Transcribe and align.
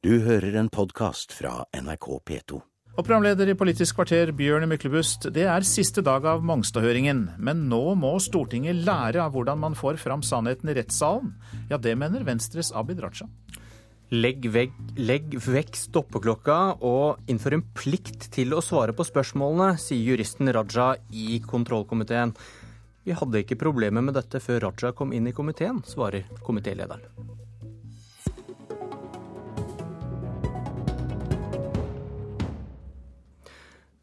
Du 0.00 0.14
hører 0.24 0.54
en 0.56 0.68
podkast 0.72 1.34
fra 1.36 1.66
NRK 1.76 2.06
P2. 2.24 2.56
Og 2.96 3.04
programleder 3.04 3.50
i 3.52 3.54
Politisk 3.58 3.98
kvarter, 3.98 4.30
Bjørn 4.32 4.64
Myklebust. 4.70 5.26
Det 5.28 5.42
er 5.44 5.66
siste 5.68 6.00
dag 6.00 6.24
av 6.24 6.40
Mongstad-høringen, 6.48 7.18
men 7.36 7.66
nå 7.68 7.82
må 8.00 8.14
Stortinget 8.24 8.80
lære 8.86 9.20
av 9.20 9.34
hvordan 9.34 9.60
man 9.60 9.76
får 9.76 9.98
fram 10.00 10.22
sannheten 10.24 10.72
i 10.72 10.76
rettssalen. 10.78 11.34
Ja, 11.68 11.76
det 11.76 11.92
mener 12.00 12.24
Venstres 12.24 12.72
Abid 12.72 13.02
Raja. 13.04 13.28
Legg, 14.16 14.48
vegg, 14.54 14.72
legg 14.96 15.36
vekk 15.36 15.76
stoppeklokka 15.76 16.56
og 16.80 17.20
innfør 17.28 17.58
en 17.58 17.66
plikt 17.76 18.30
til 18.32 18.56
å 18.56 18.64
svare 18.64 18.96
på 18.96 19.04
spørsmålene, 19.04 19.74
sier 19.84 20.14
juristen 20.14 20.48
Raja 20.48 20.94
i 21.12 21.42
kontrollkomiteen. 21.44 22.32
Vi 23.04 23.20
hadde 23.20 23.44
ikke 23.44 23.60
problemer 23.60 24.08
med 24.08 24.16
dette 24.16 24.40
før 24.40 24.64
Raja 24.70 24.94
kom 24.96 25.12
inn 25.12 25.28
i 25.28 25.36
komiteen, 25.36 25.84
svarer 25.84 26.24
komitélederen. 26.40 27.04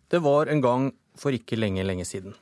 Det 0.09 0.19
var 0.23 0.47
en 0.51 0.61
gang 0.63 0.91
for 1.17 1.31
ikke 1.35 1.57
lenge, 1.59 1.83
lenge 1.83 2.05
siden. 2.07 2.35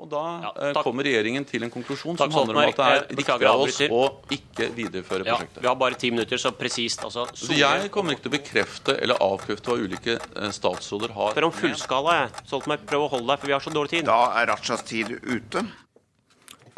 Og 0.00 0.08
Da 0.08 0.20
Ja, 0.40 0.50
eh, 0.70 0.82
kommer 0.82 1.04
regjeringen 1.04 1.44
til 1.44 1.62
en 1.62 1.70
konklusjon 1.70 2.16
Takk, 2.16 2.30
som 2.32 2.46
handler 2.48 2.56
om 2.56 2.68
at 2.70 2.76
det 2.76 2.86
er 2.86 3.16
riktig 3.18 3.46
av 3.50 3.60
oss 3.60 3.80
å 3.84 4.04
ikke 4.32 4.70
videreføre 4.72 5.26
Ja, 5.26 5.34
prosjektet. 5.36 5.60
vi 5.60 5.68
har 5.68 5.74
bare 5.76 5.94
ti 6.00 6.10
minutter, 6.10 6.36
så 6.40 6.52
presist. 6.56 7.02
Altså, 7.04 7.26
Så 7.36 7.52
jeg 7.52 7.90
kommer 7.90 8.12
ikke 8.16 8.22
til 8.22 8.32
å 8.32 8.38
bekrefte 8.38 8.96
eller 9.02 9.16
avkrefte 9.20 9.68
hva 9.68 9.76
ulike 9.76 10.14
eh, 10.16 10.50
statsråder 10.50 11.12
har 11.12 11.32
spør 11.34 11.44
om 11.44 11.52
fullskala. 11.52 12.10
jeg. 12.22 12.46
Stoltenberg, 12.46 12.86
prøv 12.86 13.02
å 13.04 13.10
holde 13.10 13.26
deg, 13.26 13.38
for 13.40 13.46
vi 13.46 13.52
har 13.52 13.60
så 13.60 13.70
dårlig 13.74 13.90
tid. 13.90 14.04
Da 14.06 14.32
er 14.40 14.46
Rajas 14.46 14.82
tid 14.88 15.08
ute. 15.20 15.66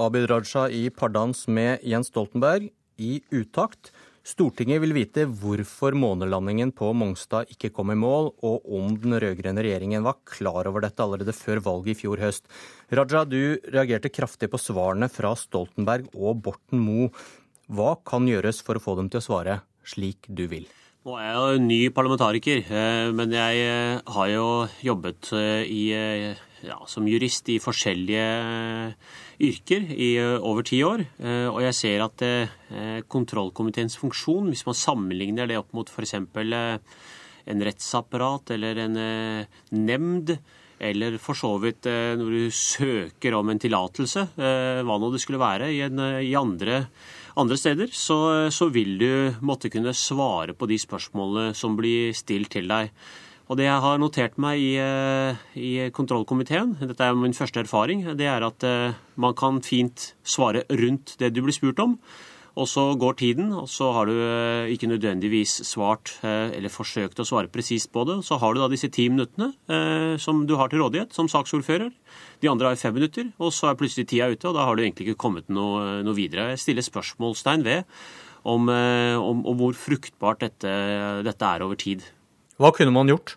Abid 0.01 0.29
Raja 0.29 0.69
i 0.69 0.89
pardans 0.91 1.47
med 1.47 1.79
Jens 1.85 2.09
Stoltenberg 2.11 2.71
i 2.99 3.21
utakt. 3.31 3.93
Stortinget 4.23 4.79
vil 4.85 4.93
vite 4.95 5.25
hvorfor 5.27 5.97
månelandingen 5.99 6.71
på 6.79 6.93
Mongstad 6.95 7.51
ikke 7.51 7.73
kom 7.75 7.91
i 7.91 7.99
mål, 7.99 8.29
og 8.47 8.69
om 8.71 8.93
den 9.03 9.17
rød-grønne 9.19 9.65
regjeringen 9.67 10.05
var 10.07 10.21
klar 10.31 10.69
over 10.71 10.85
dette 10.85 11.03
allerede 11.03 11.35
før 11.35 11.59
valget 11.65 11.97
i 11.97 12.01
fjor 12.05 12.23
høst. 12.23 12.47
Raja, 12.95 13.25
du 13.27 13.59
reagerte 13.67 14.13
kraftig 14.15 14.47
på 14.53 14.61
svarene 14.63 15.11
fra 15.11 15.35
Stoltenberg 15.39 16.07
og 16.15 16.39
Borten 16.47 16.79
Moe. 16.85 17.11
Hva 17.67 17.97
kan 18.07 18.31
gjøres 18.31 18.63
for 18.63 18.79
å 18.79 18.85
få 18.85 18.95
dem 19.01 19.11
til 19.11 19.19
å 19.19 19.27
svare 19.27 19.59
slik 19.83 20.31
du 20.31 20.47
vil? 20.47 20.71
Nå 21.03 21.19
er 21.19 21.27
jeg 21.27 21.39
jo 21.43 21.63
ny 21.67 21.81
parlamentariker, 21.91 22.63
eh, 22.63 23.11
men 23.11 23.35
jeg 23.35 23.63
eh, 23.67 23.99
har 24.07 24.29
jo 24.31 24.47
jobbet 24.87 25.33
eh, 25.35 25.67
i, 25.67 25.83
ja, 26.67 26.79
som 26.87 27.07
jurist 27.11 27.49
i 27.51 27.59
forskjellige 27.63 28.23
eh, 28.23 29.11
yrker 29.43 29.87
i 29.93 30.15
eh, 30.21 30.39
over 30.39 30.67
ti 30.67 30.83
år. 30.87 31.05
Eh, 31.19 31.49
Og 31.51 31.61
jeg 31.65 31.77
ser 31.79 32.05
at 32.07 32.25
kontrollkomiteens 33.11 33.99
funksjon, 34.01 34.49
hvis 34.51 34.67
man 34.67 34.79
sammenligner 34.79 35.51
det 35.51 35.59
opp 35.61 35.73
mot 35.77 35.89
f.eks. 35.91 36.15
en 36.15 37.65
rettsapparat 37.67 38.53
eller 38.55 38.79
en 38.85 38.99
nemnd, 39.75 40.37
eller 40.83 41.19
for 41.23 41.39
så 41.39 41.53
vidt 41.63 41.87
når 41.87 42.31
du 42.31 42.55
søker 42.55 43.35
om 43.39 43.51
en 43.51 43.61
tillatelse, 43.63 44.25
hva 44.35 44.97
nå 44.99 45.11
det 45.13 45.21
skulle 45.23 45.43
være, 45.43 45.71
i, 45.71 45.83
en, 45.87 46.01
i 46.23 46.33
andre, 46.39 46.87
andre 47.39 47.59
steder, 47.59 47.91
så, 47.95 48.51
så 48.51 48.71
vil 48.75 48.97
du 48.99 49.13
måtte 49.47 49.71
kunne 49.71 49.95
svare 49.95 50.57
på 50.59 50.67
de 50.71 50.79
spørsmålene 50.83 51.55
som 51.59 51.77
blir 51.79 52.15
stilt 52.19 52.55
til 52.57 52.71
deg. 52.71 52.91
Og 53.53 53.59
det 53.61 53.67
jeg 53.67 53.85
har 53.85 53.99
notert 54.01 54.39
meg 54.41 54.57
i, 54.65 54.71
eh, 54.81 55.41
i 55.61 55.71
kontrollkomiteen, 55.93 56.71
dette 56.89 57.05
er 57.05 57.13
min 57.13 57.35
første 57.37 57.61
erfaring, 57.61 58.01
det 58.17 58.25
er 58.25 58.41
at 58.47 58.65
eh, 58.65 58.95
man 59.21 59.35
kan 59.37 59.59
fint 59.61 60.15
svare 60.25 60.63
rundt 60.71 61.19
det 61.21 61.35
du 61.35 61.43
blir 61.45 61.53
spurt 61.53 61.83
om. 61.85 61.99
Og 62.57 62.65
så 62.69 62.97
går 62.97 63.19
tiden, 63.21 63.51
og 63.53 63.69
så 63.69 63.91
har 63.93 64.09
du 64.09 64.15
eh, 64.17 64.73
ikke 64.73 64.89
nødvendigvis 64.89 65.67
svart 65.69 66.15
eller 66.25 66.73
forsøkt 66.73 67.21
å 67.21 67.27
svare 67.29 67.53
presist 67.53 67.91
på 67.93 68.07
det. 68.09 68.23
Så 68.25 68.39
har 68.41 68.55
du 68.55 68.63
da 68.63 68.71
disse 68.73 68.89
ti 68.89 69.11
minuttene 69.13 69.53
som 70.17 70.47
du 70.49 70.57
har 70.57 70.73
til 70.73 70.81
rådighet 70.81 71.13
som 71.13 71.29
saksordfører. 71.29 71.93
De 72.41 72.49
andre 72.49 72.73
har 72.73 72.81
fem 72.81 72.97
minutter, 72.97 73.35
og 73.37 73.53
så 73.53 73.69
er 73.69 73.77
plutselig 73.77 74.09
tida 74.09 74.31
ute, 74.33 74.49
og 74.49 74.57
da 74.57 74.65
har 74.65 74.77
du 74.77 74.85
egentlig 74.85 75.11
ikke 75.11 75.25
kommet 75.27 75.53
noe, 75.53 76.01
noe 76.01 76.17
videre. 76.17 76.55
Jeg 76.55 76.65
stiller 76.65 76.89
spørsmålstegn 76.89 77.69
ved 77.69 77.85
om, 78.49 78.73
om, 78.73 79.45
om 79.45 79.61
hvor 79.61 79.77
fruktbart 79.77 80.41
dette, 80.49 80.75
dette 81.29 81.53
er 81.53 81.69
over 81.69 81.77
tid. 81.77 82.09
Hva 82.61 82.73
kunne 82.77 82.93
man 82.95 83.09
gjort? 83.13 83.37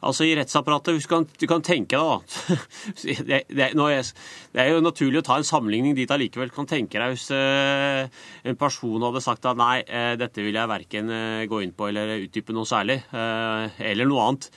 Altså 0.00 0.24
I 0.24 0.34
rettsapparatet, 0.38 0.96
du 0.96 1.08
kan, 1.08 1.26
du 1.28 1.46
kan 1.48 1.64
tenke 1.64 1.98
deg 2.00 2.60
det, 3.28 3.42
det, 3.52 3.70
det 3.76 4.62
er 4.62 4.70
jo 4.72 4.80
naturlig 4.84 5.20
å 5.20 5.26
ta 5.26 5.36
en 5.36 5.46
sammenligning 5.46 5.96
dit 5.98 6.10
allikevel. 6.10 6.52
Kan 6.54 6.68
tenke 6.70 7.00
deg 7.00 7.12
hvis 7.12 7.28
eh, 7.36 8.08
en 8.48 8.60
person 8.60 9.04
hadde 9.04 9.24
sagt 9.24 9.48
at 9.50 9.60
nei, 9.60 9.82
eh, 9.84 10.14
dette 10.20 10.44
vil 10.44 10.56
jeg 10.56 10.72
verken 10.72 11.12
eh, 11.12 11.48
gå 11.50 11.60
inn 11.64 11.76
på 11.76 11.90
eller 11.90 12.16
utdype 12.16 12.56
noe 12.56 12.68
særlig, 12.68 13.02
eller 13.12 14.08
noe 14.08 14.28
annet. 14.28 14.48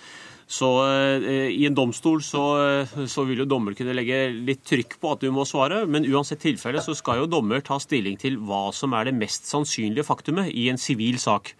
Så 0.54 0.68
i 1.26 1.64
en 1.66 1.76
domstol 1.76 2.20
så, 2.22 2.44
så 3.10 3.24
vil 3.26 3.42
jo 3.42 3.48
dommer 3.50 3.74
kunne 3.78 3.96
legge 3.96 4.28
litt 4.36 4.62
trykk 4.68 4.98
på 5.02 5.14
at 5.16 5.24
du 5.24 5.32
må 5.34 5.48
svare, 5.50 5.80
men 5.90 6.06
uansett 6.06 6.44
tilfelle 6.44 6.84
så 6.84 6.94
skal 7.00 7.24
jo 7.24 7.30
dommer 7.32 7.64
ta 7.66 7.80
stilling 7.82 8.20
til 8.22 8.38
hva 8.44 8.68
som 8.76 8.94
er 8.94 9.08
det 9.10 9.16
mest 9.18 9.50
sannsynlige 9.50 10.06
faktumet 10.06 10.52
i 10.52 10.68
en 10.70 10.78
sivil 10.78 11.18
sak. 11.24 11.56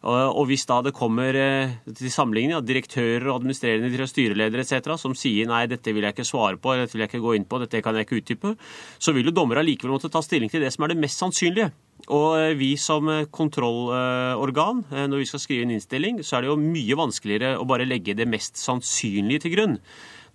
Og 0.00 0.38
og 0.40 0.46
hvis 0.48 0.64
da 0.68 0.78
det 0.80 0.94
kommer 0.96 1.36
eh, 1.36 1.74
til 1.84 2.12
sammenligning 2.12 2.54
av 2.56 2.64
direktører, 2.64 3.26
og 3.28 3.40
administrerende 3.40 3.90
direktører, 3.90 4.12
styreledere 4.14 4.64
etc. 4.64 4.94
som 4.96 5.16
sier 5.18 5.48
nei, 5.50 5.66
dette 5.68 5.92
vil 5.92 6.06
jeg 6.06 6.16
ikke 6.16 6.28
svare 6.28 6.56
på, 6.56 6.72
dette 6.78 6.96
vil 6.96 7.04
jeg 7.04 7.12
ikke 7.12 7.24
gå 7.24 7.34
inn 7.36 7.44
på, 7.48 7.60
dette 7.60 7.82
kan 7.84 7.98
jeg 7.98 8.08
ikke 8.08 8.20
utdype, 8.22 8.54
så 8.98 9.12
vil 9.16 9.28
jo 9.28 9.34
dommere 9.36 9.60
allikevel 9.60 9.92
måtte 9.92 10.12
ta 10.12 10.22
stilling 10.24 10.52
til 10.52 10.64
det 10.64 10.72
som 10.72 10.86
er 10.86 10.94
det 10.94 11.00
mest 11.02 11.20
sannsynlige. 11.20 11.68
Og 12.08 12.38
eh, 12.38 12.54
vi 12.56 12.70
som 12.80 13.10
eh, 13.12 13.26
kontrollorgan, 13.28 14.86
eh, 14.88 15.04
når 15.10 15.20
vi 15.20 15.28
skal 15.28 15.44
skrive 15.44 15.68
en 15.68 15.76
innstilling, 15.76 16.24
så 16.24 16.38
er 16.38 16.46
det 16.46 16.52
jo 16.54 16.62
mye 16.62 17.00
vanskeligere 17.02 17.58
å 17.60 17.68
bare 17.68 17.88
legge 17.88 18.16
det 18.16 18.28
mest 18.30 18.56
sannsynlige 18.60 19.44
til 19.44 19.56
grunn 19.58 19.78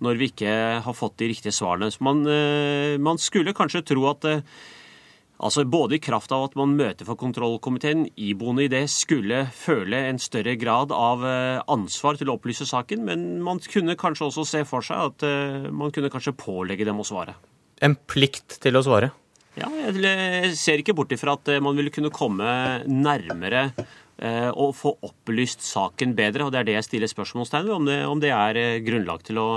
når 0.04 0.20
vi 0.20 0.30
ikke 0.32 0.54
har 0.84 0.96
fått 0.96 1.20
de 1.22 1.30
riktige 1.32 1.56
svarene. 1.56 1.92
Så 1.92 2.04
man, 2.04 2.26
eh, 2.28 2.98
man 3.00 3.18
skulle 3.22 3.56
kanskje 3.56 3.86
tro 3.86 4.08
at 4.12 4.26
eh, 4.28 4.44
Altså 5.44 5.66
Både 5.68 5.98
i 5.98 6.04
kraft 6.04 6.32
av 6.32 6.46
at 6.48 6.56
man 6.56 6.78
møter 6.78 7.08
for 7.08 7.20
kontrollkomiteen, 7.20 8.06
iboende 8.16 8.66
i 8.66 8.72
det 8.72 8.86
skulle 8.92 9.46
føle 9.56 10.06
en 10.08 10.20
større 10.22 10.56
grad 10.60 10.94
av 10.96 11.26
eh, 11.28 11.60
ansvar 11.72 12.20
til 12.20 12.32
å 12.32 12.38
opplyse 12.38 12.68
saken, 12.70 13.04
men 13.10 13.26
man 13.44 13.60
kunne 13.60 13.98
kanskje 14.00 14.30
også 14.30 14.48
se 14.48 14.64
for 14.68 14.86
seg 14.86 15.12
at 15.12 15.28
eh, 15.28 15.68
man 15.76 15.92
kunne 15.96 16.12
kanskje 16.14 16.38
pålegge 16.40 16.88
dem 16.88 17.04
å 17.04 17.08
svare. 17.08 17.36
En 17.84 17.98
plikt 18.08 18.62
til 18.64 18.80
å 18.80 18.84
svare. 18.86 19.12
Ja, 19.60 19.68
jeg 19.72 20.56
ser 20.60 20.82
ikke 20.82 20.96
bort 20.96 21.12
ifra 21.16 21.36
at 21.36 21.52
eh, 21.52 21.64
man 21.64 21.76
ville 21.76 21.92
kunne 21.94 22.14
komme 22.16 22.82
nærmere 22.88 23.70
og 24.16 24.70
få 24.80 24.94
opplyst 25.04 25.60
saken 25.68 26.14
bedre, 26.16 26.46
og 26.46 26.54
det 26.54 26.62
er 26.62 26.68
det 26.70 26.76
jeg 26.78 26.86
stiller 26.86 27.10
spørsmålstegn 27.12 27.66
ved, 27.68 27.74
om 27.76 28.14
om 28.14 28.22
det 28.24 28.30
er 28.32 28.80
grunnlag 28.80 29.26
til 29.28 29.42
å, 29.42 29.48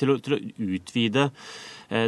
til 0.00 0.14
å, 0.14 0.16
til 0.16 0.32
å 0.32 0.38
utvide 0.64 1.26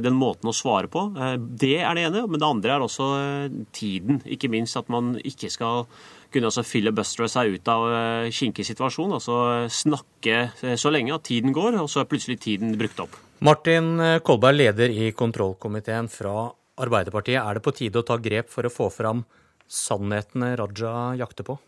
den 0.03 0.17
måten 0.19 0.51
å 0.51 0.55
svare 0.57 0.91
på. 0.91 1.05
Eh, 1.17 1.37
Det 1.39 1.77
er 1.81 1.95
det 1.95 2.07
ene, 2.09 2.27
men 2.27 2.41
det 2.41 2.49
andre 2.49 2.77
er 2.77 2.85
også 2.85 3.09
eh, 3.19 3.59
tiden. 3.73 4.23
Ikke 4.27 4.51
minst 4.51 4.77
at 4.77 4.89
man 4.89 5.17
ikke 5.23 5.51
skal 5.51 5.87
kunne 6.33 6.51
altså 6.51 6.65
filibustere 6.67 7.29
seg 7.33 7.55
ut 7.57 7.71
av 7.73 7.87
eh, 7.89 8.31
kinkig 8.35 8.67
situasjon, 8.69 9.15
altså 9.17 9.39
snakke 9.73 10.37
eh, 10.51 10.77
så 10.77 10.93
lenge 10.93 11.15
at 11.17 11.25
tiden 11.29 11.55
går, 11.57 11.79
og 11.81 11.89
så 11.89 12.03
er 12.03 12.11
plutselig 12.11 12.41
tiden 12.45 12.75
brukt 12.81 13.01
opp. 13.01 13.17
Martin 13.41 13.95
eh, 14.03 14.19
Kolberg, 14.21 14.59
leder 14.59 14.93
i 14.93 15.13
kontrollkomiteen 15.17 16.11
fra 16.13 16.51
Arbeiderpartiet. 16.79 17.41
Er 17.41 17.59
det 17.59 17.65
på 17.65 17.75
tide 17.75 18.03
å 18.03 18.07
ta 18.07 18.19
grep 18.23 18.51
for 18.53 18.69
å 18.69 18.73
få 18.73 18.91
fram 18.93 19.25
sannhetene 19.69 20.53
Raja 20.59 21.15
jakter 21.19 21.47
på? 21.49 21.59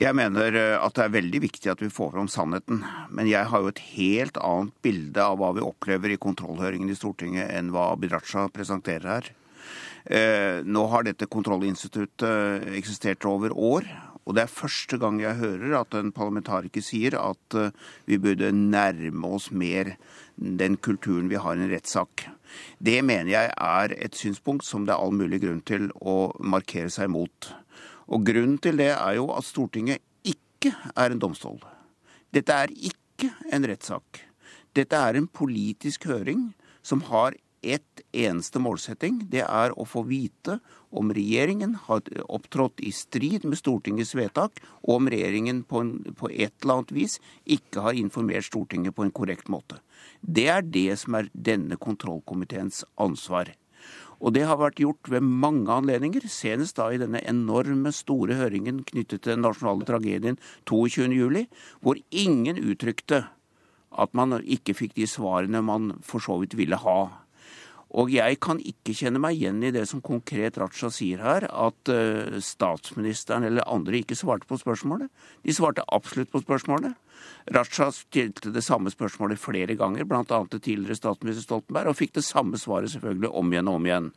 Jeg 0.00 0.16
mener 0.18 0.56
eh, 0.58 0.76
at 0.80 0.96
det 0.96 1.04
er 1.04 1.14
veldig 1.14 1.40
viktig 1.44 1.70
at 1.70 1.82
vi 1.84 1.92
får 1.92 2.14
fram 2.16 2.30
sannheten. 2.30 2.82
Men 3.14 3.30
jeg 3.30 3.46
har 3.50 3.62
jo 3.62 3.70
et 3.70 3.84
helt 3.94 4.38
annet 4.42 4.74
bilde 4.82 5.22
av 5.22 5.38
hva 5.38 5.52
vi 5.54 5.62
opplever 5.62 6.14
i 6.14 6.20
kontrollhøringen 6.20 6.90
i 6.90 6.98
Stortinget 6.98 7.52
enn 7.54 7.70
hva 7.74 7.92
Abid 7.92 8.14
Raja 8.14 8.48
presenterer 8.54 9.10
her. 9.12 9.30
Eh, 10.04 10.64
Nå 10.66 10.88
har 10.90 11.06
dette 11.06 11.30
kontrollinstituttet 11.30 12.74
eksistert 12.74 13.24
over 13.30 13.54
år. 13.54 13.86
Og 14.24 14.36
det 14.36 14.46
er 14.46 14.52
første 14.52 14.96
gang 15.00 15.18
jeg 15.20 15.36
hører 15.36 15.76
at 15.82 15.94
en 15.98 16.12
parlamentariker 16.16 16.82
sier 16.84 17.14
at 17.20 17.58
eh, 17.60 17.74
vi 18.08 18.18
burde 18.18 18.50
nærme 18.56 19.34
oss 19.36 19.50
mer 19.52 19.94
den 20.34 20.74
kulturen 20.76 21.28
vi 21.30 21.38
har 21.38 21.54
i 21.54 21.66
en 21.66 21.70
rettssak. 21.70 22.26
Det 22.82 22.98
mener 23.04 23.30
jeg 23.30 23.52
er 23.52 23.94
et 23.94 24.16
synspunkt 24.18 24.66
som 24.66 24.88
det 24.88 24.94
er 24.94 25.02
all 25.02 25.14
mulig 25.14 25.42
grunn 25.44 25.60
til 25.66 25.90
å 26.00 26.32
markere 26.40 26.90
seg 26.90 27.12
mot. 27.12 27.52
Og 28.08 28.26
grunnen 28.26 28.58
til 28.62 28.80
det 28.80 28.92
er 28.94 29.16
jo 29.18 29.30
at 29.34 29.46
Stortinget 29.46 30.02
ikke 30.26 30.74
er 30.96 31.12
en 31.12 31.22
domstol. 31.22 31.60
Dette 32.34 32.52
er 32.52 32.72
ikke 32.74 33.30
en 33.54 33.66
rettssak. 33.68 34.20
Dette 34.74 34.98
er 34.98 35.16
en 35.16 35.30
politisk 35.30 36.08
høring 36.10 36.50
som 36.84 37.04
har 37.08 37.36
ett 37.64 38.02
eneste 38.12 38.60
målsetting. 38.60 39.22
Det 39.32 39.42
er 39.44 39.72
å 39.78 39.86
få 39.88 40.04
vite 40.08 40.58
om 40.94 41.12
regjeringen 41.14 41.74
har 41.86 42.04
opptrådt 42.28 42.82
i 42.84 42.92
strid 42.94 43.46
med 43.48 43.58
Stortingets 43.58 44.14
vedtak, 44.18 44.60
og 44.84 44.98
om 44.98 45.10
regjeringen 45.10 45.62
på, 45.68 45.80
en, 45.80 45.94
på 46.18 46.28
et 46.30 46.52
eller 46.62 46.80
annet 46.80 46.94
vis 46.94 47.18
ikke 47.44 47.86
har 47.86 47.98
informert 47.98 48.46
Stortinget 48.50 48.96
på 48.96 49.06
en 49.06 49.14
korrekt 49.14 49.48
måte. 49.52 49.80
Det 50.20 50.48
er 50.52 50.66
det 50.66 50.90
som 51.00 51.16
er 51.18 51.32
denne 51.32 51.80
kontrollkomiteens 51.80 52.84
ansvar. 53.00 53.54
Og 54.24 54.32
det 54.32 54.46
har 54.48 54.56
vært 54.56 54.80
gjort 54.80 55.10
ved 55.12 55.20
mange 55.20 55.68
anledninger, 55.68 56.24
senest 56.32 56.78
da 56.78 56.88
i 56.88 57.00
denne 57.00 57.20
enorme 57.28 57.92
store 57.92 58.38
høringen 58.38 58.80
knyttet 58.88 59.20
til 59.20 59.34
den 59.34 59.44
nasjonale 59.44 59.84
tragedien 59.88 60.38
22.07, 60.70 61.44
hvor 61.84 62.00
ingen 62.08 62.62
uttrykte 62.64 63.26
at 63.94 64.16
man 64.16 64.38
ikke 64.40 64.74
fikk 64.74 64.96
de 64.96 65.06
svarene 65.06 65.60
man 65.62 65.92
for 66.02 66.24
så 66.24 66.38
vidt 66.40 66.56
ville 66.58 66.80
ha. 66.80 67.23
Og 67.94 68.10
jeg 68.10 68.40
kan 68.42 68.58
ikke 68.58 68.94
kjenne 68.98 69.20
meg 69.22 69.38
igjen 69.38 69.60
i 69.62 69.70
det 69.74 69.84
som 69.86 70.02
konkret 70.02 70.56
Raja 70.58 70.88
sier 70.90 71.20
her, 71.22 71.46
at 71.46 71.90
uh, 71.94 72.38
statsministeren 72.42 73.46
eller 73.46 73.66
andre 73.70 74.00
ikke 74.00 74.18
svarte 74.18 74.48
på 74.50 74.58
spørsmålet. 74.58 75.12
De 75.46 75.54
svarte 75.54 75.84
absolutt 75.94 76.32
på 76.32 76.42
spørsmålet. 76.42 76.96
Raja 77.54 77.90
stilte 77.94 78.50
det 78.50 78.64
samme 78.66 78.90
spørsmålet 78.90 79.38
flere 79.38 79.76
ganger, 79.78 80.08
bl.a. 80.10 80.24
til 80.24 80.58
tidligere 80.64 80.98
statsminister 80.98 81.46
Stoltenberg, 81.46 81.92
og 81.92 81.98
fikk 82.00 82.16
det 82.18 82.24
samme 82.26 82.58
svaret 82.58 82.90
selvfølgelig 82.90 83.30
om 83.30 83.54
igjen 83.54 83.70
og 83.70 83.78
om 83.78 83.86
igjen. 83.86 84.10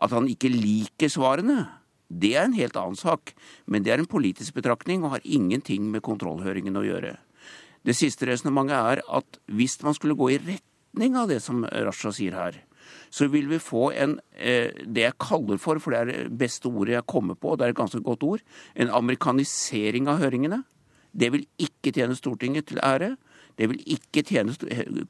At 0.00 0.16
han 0.16 0.30
ikke 0.32 0.52
liker 0.54 1.12
svarene, 1.12 1.66
det 2.08 2.32
er 2.32 2.46
en 2.48 2.56
helt 2.56 2.76
annen 2.80 2.96
sak, 2.96 3.34
men 3.68 3.84
det 3.84 3.92
er 3.92 4.00
en 4.00 4.08
politisk 4.08 4.56
betraktning 4.56 5.04
og 5.04 5.18
har 5.18 5.26
ingenting 5.28 5.90
med 5.92 6.00
kontrollhøringen 6.06 6.80
å 6.80 6.86
gjøre. 6.86 7.18
Det 7.84 7.96
siste 7.96 8.26
resonnementet 8.30 8.78
er 8.78 9.04
at 9.20 9.38
hvis 9.52 9.76
man 9.84 9.96
skulle 9.96 10.16
gå 10.16 10.32
i 10.32 10.40
retning 10.40 11.20
av 11.20 11.28
det 11.28 11.42
som 11.44 11.66
Raja 11.68 12.14
sier 12.16 12.36
her, 12.38 12.56
så 13.10 13.28
vil 13.32 13.48
vi 13.50 13.60
få 13.62 13.90
en 13.96 14.18
eh, 14.36 14.74
det 14.84 15.04
jeg 15.06 15.18
kaller 15.22 15.60
for, 15.60 15.80
for 15.82 15.94
det 15.94 16.00
er 16.00 16.10
det 16.10 16.38
beste 16.40 16.70
ordet 16.70 16.96
jeg 16.96 17.08
kommer 17.10 17.38
på, 17.38 17.52
og 17.52 17.58
det 17.58 17.68
er 17.68 17.74
et 17.74 17.80
ganske 17.80 18.02
godt 18.04 18.26
ord, 18.26 18.44
en 18.76 18.92
amerikanisering 19.00 20.10
av 20.10 20.20
høringene. 20.22 20.62
Det 21.18 21.32
vil 21.34 21.46
ikke 21.58 21.92
tjene 21.94 22.16
Stortinget 22.18 22.68
til 22.68 22.82
ære. 22.84 23.14
Det 23.58 23.66
vil 23.72 23.80
ikke 23.96 24.22
tjene 24.22 24.54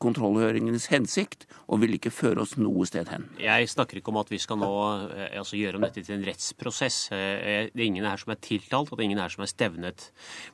kontrollhøringenes 0.00 0.88
hensikt, 0.88 1.44
og 1.68 1.82
vil 1.82 1.98
ikke 1.98 2.12
føre 2.14 2.40
oss 2.40 2.54
noe 2.56 2.86
sted 2.88 3.10
hen. 3.12 3.26
Jeg 3.42 3.68
snakker 3.68 4.00
ikke 4.00 4.12
om 4.12 4.20
at 4.22 4.30
vi 4.32 4.40
skal 4.40 4.56
nå 4.60 4.70
eh, 5.12 5.34
altså, 5.36 5.58
gjøre 5.58 5.76
om 5.76 5.84
dette 5.84 6.04
til 6.04 6.16
en 6.16 6.24
rettsprosess. 6.24 7.00
Eh, 7.12 7.68
det 7.68 7.82
er 7.82 7.86
ingen 7.86 8.06
her 8.08 8.20
som 8.20 8.32
er 8.32 8.40
tiltalt, 8.40 8.88
og 8.88 8.96
det 8.96 9.04
er 9.04 9.08
ingen 9.10 9.20
her 9.20 9.34
som 9.34 9.44
er 9.44 9.50
stevnet. 9.52 10.06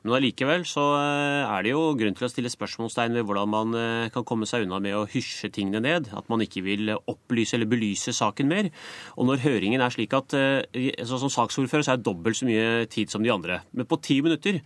Men 0.03 0.17
allikevel 0.17 0.65
så 0.67 0.83
eh, 0.99 1.45
er 1.47 1.63
det 1.63 1.71
jo 1.71 1.85
grunn 1.95 2.17
til 2.19 2.27
å 2.27 2.31
stille 2.33 2.51
spørsmålstegn 2.51 3.15
ved 3.15 3.29
hvordan 3.29 3.53
man 3.53 3.77
kan 4.11 4.25
komme 4.27 4.47
seg 4.49 4.65
unna 4.65 4.81
med 4.83 4.97
å 4.97 5.05
hysje 5.09 5.49
tingene 5.55 5.83
ned. 5.85 6.09
At 6.15 6.27
man 6.31 6.43
ikke 6.43 6.65
vil 6.65 6.91
opplyse 6.97 7.55
eller 7.55 7.69
belyse 7.71 8.11
saken 8.15 8.51
mer. 8.51 8.71
Og 9.15 9.29
når 9.29 9.43
høringen 9.45 9.83
er 9.83 9.93
slik 9.93 10.15
at 10.17 10.35
altså, 10.35 11.21
som 11.21 11.31
saksordfører 11.31 11.85
så 11.85 11.95
er 11.95 12.01
det 12.01 12.09
dobbelt 12.09 12.41
så 12.41 12.49
mye 12.49 12.89
tid 12.91 13.13
som 13.13 13.23
de 13.23 13.31
andre. 13.31 13.61
Men 13.71 13.87
på 13.87 14.01
ti 14.03 14.19
minutter 14.25 14.59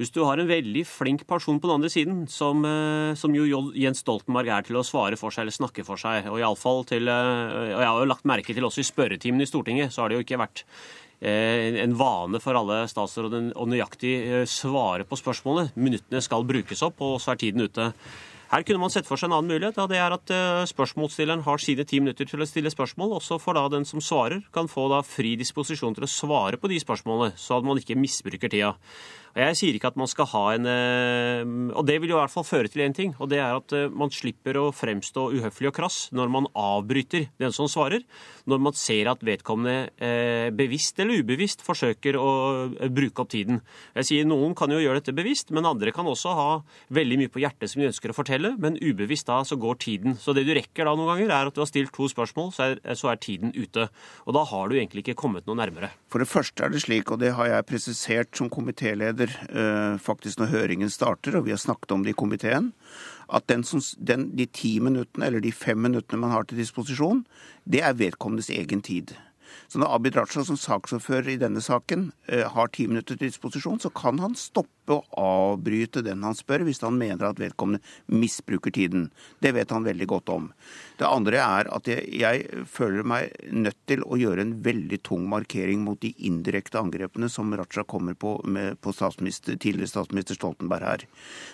hvis 0.00 0.10
du 0.10 0.24
har 0.26 0.40
en 0.40 0.48
veldig 0.48 0.82
flink 0.88 1.22
person 1.28 1.60
på 1.62 1.68
den 1.68 1.76
andre 1.76 1.90
siden, 1.92 2.24
som, 2.30 2.64
eh, 2.66 3.14
som 3.14 3.34
jo 3.34 3.46
Jens 3.78 4.02
Stoltenberg 4.02 4.50
er 4.50 4.66
til 4.66 4.80
å 4.80 4.82
svare 4.82 5.16
for 5.16 5.30
seg 5.30 5.44
eller 5.44 5.54
snakke 5.54 5.86
for 5.86 6.00
seg, 6.00 6.26
og 6.26 6.40
iallfall 6.40 6.82
til 6.88 7.06
eh, 7.06 7.74
Og 7.76 7.80
jeg 7.80 7.86
har 7.86 8.00
jo 8.00 8.10
lagt 8.10 8.26
merke 8.26 8.54
til 8.54 8.66
også 8.66 8.82
i 8.82 8.90
spørretimen 8.90 9.40
i 9.40 9.46
Stortinget, 9.46 9.94
så 9.94 10.02
har 10.02 10.10
det 10.10 10.18
jo 10.18 10.26
ikke 10.26 10.42
vært 10.42 10.64
eh, 11.22 11.78
en 11.84 11.94
vane 11.94 12.42
for 12.42 12.58
alle 12.58 12.88
statsråder 12.90 13.52
å 13.54 13.70
nøyaktig 13.70 14.44
svare 14.50 15.06
på 15.06 15.18
spørsmålet. 15.20 15.76
Minuttene 15.78 16.22
skal 16.24 16.42
brukes 16.42 16.82
opp, 16.82 16.98
og 17.00 17.20
så 17.22 17.32
er 17.32 17.44
tiden 17.44 17.62
ute. 17.62 17.92
Her 18.50 18.62
kunne 18.66 18.82
man 18.82 18.90
sett 18.92 19.06
for 19.06 19.18
seg 19.18 19.30
en 19.30 19.38
annen 19.38 19.54
mulighet. 19.54 19.78
og 19.78 19.88
det 19.90 19.98
er 19.98 20.12
At 20.14 20.30
spørsmålsstilleren 20.70 21.42
har 21.46 21.58
sine 21.58 21.86
ti 21.86 21.98
minutter 21.98 22.26
til 22.28 22.42
å 22.42 22.46
stille 22.46 22.70
spørsmål. 22.70 23.14
og 23.14 23.22
så 23.22 23.38
får 23.38 23.54
da 23.54 23.68
den 23.78 23.86
som 23.86 24.02
svarer, 24.02 24.42
kan 24.52 24.66
få 24.66 24.90
da 24.90 25.02
fri 25.02 25.34
disposisjon 25.34 25.94
til 25.94 26.04
å 26.04 26.10
svare 26.10 26.58
på 26.58 26.68
de 26.68 26.78
spørsmålene, 26.78 27.34
så 27.38 27.58
at 27.58 27.64
man 27.64 27.78
ikke 27.78 27.98
misbruker 27.98 28.50
tida. 28.50 28.74
Og 29.34 29.42
Jeg 29.42 29.56
sier 29.58 29.74
ikke 29.74 29.90
at 29.90 29.96
man 29.98 30.06
skal 30.10 30.28
ha 30.30 30.42
en 30.54 30.66
eh, 30.70 31.42
Og 31.74 31.82
det 31.88 31.96
vil 32.00 32.12
jo 32.12 32.18
i 32.18 32.20
hvert 32.22 32.30
fall 32.30 32.46
føre 32.46 32.70
til 32.70 32.84
én 32.84 32.94
ting, 32.94 33.14
og 33.18 33.30
det 33.32 33.40
er 33.42 33.56
at 33.56 33.72
eh, 33.74 33.90
man 33.90 34.12
slipper 34.14 34.60
å 34.60 34.68
fremstå 34.74 35.26
uhøflig 35.34 35.72
og 35.72 35.74
krass 35.74 35.96
når 36.14 36.30
man 36.30 36.46
avbryter 36.54 37.26
den 37.42 37.54
som 37.54 37.66
svarer, 37.70 38.04
når 38.46 38.62
man 38.62 38.76
ser 38.78 39.10
at 39.10 39.24
vedkommende 39.26 39.90
eh, 39.98 40.52
bevisst 40.54 41.00
eller 41.02 41.24
ubevisst 41.24 41.64
forsøker 41.66 42.18
å 42.20 42.30
bruke 42.94 43.24
opp 43.24 43.32
tiden. 43.34 43.58
Jeg 43.98 44.08
sier 44.10 44.28
Noen 44.28 44.54
kan 44.54 44.70
jo 44.70 44.78
gjøre 44.78 45.00
dette 45.02 45.16
bevisst, 45.16 45.50
men 45.54 45.66
andre 45.66 45.90
kan 45.94 46.06
også 46.06 46.36
ha 46.38 46.48
veldig 46.94 47.18
mye 47.24 47.32
på 47.34 47.42
hjertet 47.42 47.72
som 47.72 47.82
de 47.82 47.90
ønsker 47.90 48.14
å 48.14 48.16
fortelle, 48.16 48.54
men 48.60 48.78
ubevisst 48.78 49.26
da 49.30 49.40
så 49.46 49.58
går 49.58 49.80
tiden. 49.82 50.18
Så 50.20 50.36
det 50.36 50.46
du 50.46 50.54
rekker 50.54 50.86
da 50.86 50.94
noen 50.94 51.10
ganger, 51.10 51.34
er 51.34 51.50
at 51.50 51.58
du 51.58 51.62
har 51.64 51.70
stilt 51.70 51.94
to 51.96 52.06
spørsmål, 52.10 52.52
så 52.54 52.70
er, 52.70 52.82
så 52.94 53.10
er 53.10 53.20
tiden 53.22 53.54
ute. 53.56 53.88
Og 54.28 54.38
da 54.38 54.46
har 54.52 54.70
du 54.70 54.78
egentlig 54.78 55.04
ikke 55.04 55.18
kommet 55.24 55.48
noe 55.48 55.58
nærmere. 55.58 55.90
For 56.12 56.22
det 56.22 56.30
første 56.30 56.66
er 56.66 56.74
det 56.74 56.84
slik, 56.86 57.10
og 57.10 57.18
det 57.24 57.34
har 57.34 57.50
jeg 57.50 57.68
presisert 57.72 58.38
som 58.38 58.52
komitéleder 58.52 59.23
uh, 59.54 60.00
faktisk 60.00 60.40
når 60.40 60.52
høringen 60.52 60.90
starter, 60.92 61.38
og 61.38 61.46
vi 61.46 61.54
har 61.54 61.60
snakket 61.60 61.92
om 61.94 62.04
det 62.04 62.14
i 62.14 62.18
komiteen, 62.18 62.72
at 63.32 63.46
den 63.48 63.64
som, 63.64 63.82
den, 63.98 64.28
de 64.36 64.46
ti 64.46 64.76
minuttene 64.84 65.28
eller 65.28 65.44
de 65.44 65.52
fem 65.52 65.78
minuttene 65.80 66.20
man 66.20 66.34
har 66.34 66.48
til 66.48 66.60
disposisjon, 66.60 67.24
det 67.64 67.82
er 67.82 67.96
vedkommendes 67.96 68.52
egen 68.52 68.82
tid. 68.84 69.14
Så 69.68 69.80
når 69.80 69.96
Abid 69.96 70.16
Raja 70.18 70.44
som 70.46 70.58
saksordfører 70.58 71.34
i 71.34 71.40
denne 71.40 71.62
saken 71.64 72.10
eh, 72.28 72.44
har 72.50 72.70
ti 72.72 72.86
minutter 72.90 73.18
til 73.18 73.30
disposisjon, 73.30 73.80
så 73.82 73.90
kan 73.94 74.20
han 74.22 74.36
stoppe 74.38 74.70
og 74.92 75.06
avbryte 75.16 76.02
den 76.04 76.24
han 76.26 76.36
spør, 76.36 76.66
hvis 76.66 76.82
han 76.84 76.98
mener 77.00 77.30
at 77.30 77.40
vedkommende 77.40 77.80
misbruker 78.12 78.74
tiden. 78.74 79.08
Det 79.40 79.54
vet 79.56 79.72
han 79.72 79.86
veldig 79.86 80.08
godt 80.10 80.32
om. 80.34 80.50
Det 81.00 81.08
andre 81.08 81.40
er 81.40 81.70
at 81.72 81.88
jeg, 81.88 82.04
jeg 82.20 82.66
føler 82.70 83.06
meg 83.08 83.32
nødt 83.50 83.80
til 83.88 84.04
å 84.04 84.18
gjøre 84.20 84.44
en 84.44 84.54
veldig 84.64 85.00
tung 85.06 85.26
markering 85.32 85.82
mot 85.86 86.00
de 86.04 86.12
indirekte 86.28 86.80
angrepene 86.80 87.30
som 87.32 87.52
Raja 87.56 87.86
kommer 87.88 88.14
på 88.18 88.36
med, 88.44 88.78
på 88.84 88.92
statsminister, 88.94 89.56
tidligere 89.56 89.94
statsminister 89.94 90.38
Stoltenberg 90.38 90.90
her. 90.90 91.08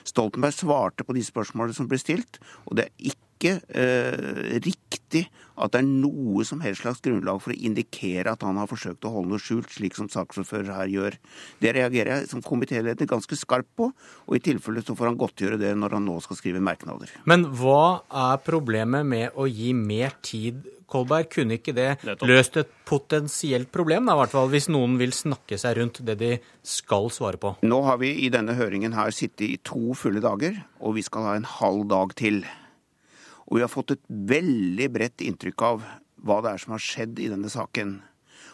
Stoltenberg 0.09 0.57
svarte 0.57 1.07
på 1.07 1.17
de 1.17 1.25
spørsmålene 1.25 1.77
som 1.77 1.91
ble 1.91 2.01
stilt, 2.03 2.43
og 2.67 2.81
det 2.81 2.91
er 2.91 3.11
ikke 3.13 3.30
ikke 3.41 3.57
eh, 3.73 4.59
riktig 4.61 5.27
at 5.61 5.75
det 5.75 5.83
er 5.83 5.89
noe 5.89 6.45
som 6.47 6.63
helst 6.65 6.85
slags 6.85 7.03
grunnlag 7.05 7.41
for 7.43 7.53
å 7.53 7.59
indikere 7.69 8.33
at 8.33 8.45
han 8.47 8.59
har 8.61 8.69
forsøkt 8.71 9.05
å 9.05 9.13
holde 9.13 9.35
noe 9.35 9.43
skjult, 9.43 9.71
slik 9.75 9.97
som 9.99 10.09
saksordfører 10.13 10.73
her 10.73 10.93
gjør. 10.93 11.17
Det 11.61 11.75
reagerer 11.77 12.15
jeg 12.15 12.31
som 12.33 12.45
komitéleder 12.45 13.09
ganske 13.11 13.37
skarpt 13.37 13.71
på, 13.77 13.91
og 13.91 14.37
i 14.37 14.43
tilfelle 14.45 14.85
så 14.85 14.97
får 14.97 15.11
han 15.11 15.21
godtgjøre 15.21 15.61
det 15.61 15.75
når 15.77 15.99
han 15.99 16.07
nå 16.09 16.19
skal 16.25 16.41
skrive 16.41 16.65
merknader. 16.65 17.13
Men 17.29 17.49
hva 17.61 18.03
er 18.09 18.41
problemet 18.47 19.09
med 19.09 19.37
å 19.37 19.49
gi 19.51 19.75
mer 19.77 20.17
tid 20.25 20.63
Kolberg, 20.91 21.29
kunne 21.31 21.55
ikke 21.61 21.71
det 21.77 22.17
løst 22.27 22.57
et 22.59 22.71
potensielt 22.89 23.71
problem, 23.71 24.09
da, 24.09 24.17
i 24.17 24.21
hvert 24.25 24.33
fall, 24.35 24.49
hvis 24.51 24.67
noen 24.75 24.97
vil 24.99 25.13
snakke 25.15 25.55
seg 25.61 25.79
rundt 25.79 26.01
det 26.07 26.17
de 26.19 26.33
skal 26.67 27.07
svare 27.15 27.39
på? 27.39 27.53
Nå 27.63 27.79
har 27.87 28.01
vi 28.03 28.11
i 28.25 28.31
denne 28.35 28.57
høringen 28.59 28.97
her 28.99 29.15
sittet 29.15 29.47
i 29.47 29.61
to 29.63 29.95
fulle 29.95 30.23
dager, 30.25 30.59
og 30.83 30.99
vi 30.99 31.07
skal 31.07 31.29
ha 31.29 31.37
en 31.39 31.47
halv 31.47 31.87
dag 31.93 32.17
til. 32.19 32.43
Og 33.51 33.59
vi 33.59 33.65
har 33.65 33.73
fått 33.73 33.97
et 33.97 34.05
veldig 34.09 34.87
bredt 34.95 35.25
inntrykk 35.27 35.67
av 35.67 35.83
hva 36.23 36.39
det 36.45 36.53
er 36.55 36.63
som 36.63 36.77
har 36.77 36.85
skjedd 36.85 37.19
i 37.19 37.29
denne 37.33 37.51
saken. 37.51 37.99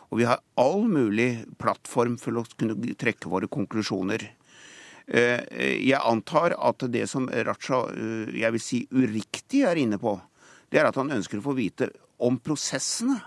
Og 0.09 0.23
vi 0.23 0.29
har 0.29 0.41
all 0.57 0.87
mulig 0.89 1.45
plattform 1.61 2.17
for 2.21 2.41
å 2.41 2.47
kunne 2.57 2.97
trekke 2.99 3.31
våre 3.31 3.51
konklusjoner. 3.53 4.25
Eh, 5.07 5.43
jeg 5.85 6.01
antar 6.01 6.57
at 6.57 6.87
det 6.91 7.05
som 7.11 7.29
Raja, 7.29 7.83
eh, 7.93 8.33
jeg 8.41 8.57
vil 8.57 8.63
si 8.63 8.81
uriktig, 8.91 9.67
er 9.69 9.79
inne 9.79 10.01
på, 10.03 10.17
det 10.71 10.81
er 10.81 10.89
at 10.89 10.99
han 10.99 11.13
ønsker 11.15 11.39
å 11.39 11.47
få 11.47 11.55
vite 11.59 11.91
om 12.19 12.39
prosessene 12.39 13.21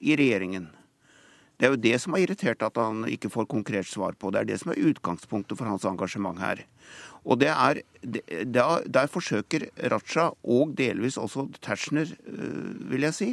i 0.00 0.16
regjeringen. 0.16 0.70
Det 1.60 1.66
er 1.68 1.74
jo 1.74 1.84
det 1.84 1.98
som 2.00 2.14
har 2.16 2.22
irritert 2.24 2.62
at 2.64 2.78
han 2.80 3.02
ikke 3.04 3.28
får 3.28 3.44
konkret 3.52 3.84
svar 3.84 4.14
på. 4.16 4.30
Det 4.32 4.40
er 4.40 4.46
det 4.48 4.56
som 4.62 4.72
er 4.72 4.80
utgangspunktet 4.80 5.58
for 5.58 5.68
hans 5.68 5.84
engasjement 5.84 6.40
her. 6.40 6.62
Og 7.28 7.36
det 7.42 7.50
er, 7.52 7.82
der, 8.48 8.86
der 8.88 9.10
forsøker 9.12 9.66
Raja, 9.92 10.30
og 10.40 10.72
delvis 10.78 11.18
også 11.20 11.50
Tetzschner, 11.60 12.14
øh, 12.26 12.90
vil 12.90 13.04
jeg 13.04 13.14
si, 13.14 13.28